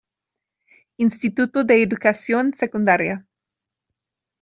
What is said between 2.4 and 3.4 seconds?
Secundaria.